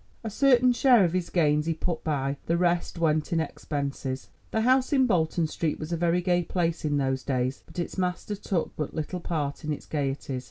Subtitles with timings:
[0.23, 4.29] A certain share of his gains he put by, the rest went in expenses.
[4.49, 7.99] The house in Bolton Street was a very gay place in those days, but its
[7.99, 10.39] master took but little part in its gaieties.